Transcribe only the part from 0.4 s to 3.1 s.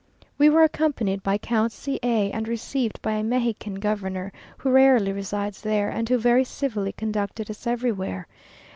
were accompanied by Count C a, and received